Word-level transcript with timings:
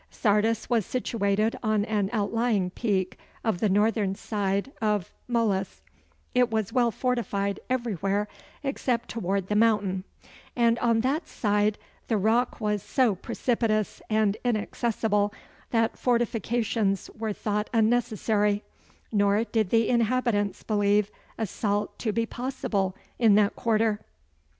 Sardis 0.09 0.67
was 0.67 0.83
situated 0.83 1.59
on 1.61 1.85
an 1.85 2.09
outlying 2.11 2.71
peak 2.71 3.19
of 3.43 3.59
the 3.59 3.69
northern 3.69 4.15
side 4.15 4.71
of 4.81 5.11
Tmolus; 5.29 5.81
it 6.33 6.49
was 6.49 6.73
well 6.73 6.89
fortified 6.89 7.59
everywhere 7.69 8.27
except 8.63 9.09
toward 9.09 9.45
the 9.45 9.55
mountain; 9.55 10.03
and 10.55 10.79
on 10.79 11.01
that 11.01 11.27
side 11.27 11.77
the 12.07 12.17
rock 12.17 12.59
was 12.59 12.81
so 12.81 13.13
precipitous 13.13 14.01
and 14.09 14.37
inaccessible, 14.43 15.31
that 15.69 15.99
fortifications 15.99 17.11
were 17.15 17.31
thought 17.31 17.69
unnecessary, 17.71 18.63
nor 19.11 19.43
did 19.43 19.69
the 19.69 19.87
inhabitants 19.87 20.63
believe 20.63 21.11
assault 21.37 21.99
to 21.99 22.11
be 22.11 22.25
possible 22.25 22.95
in 23.19 23.35
that 23.35 23.55
quarter. 23.55 23.99